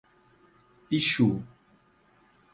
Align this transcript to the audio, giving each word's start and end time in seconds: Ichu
Ichu 0.97 1.27